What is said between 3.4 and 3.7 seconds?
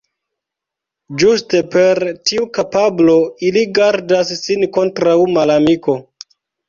ili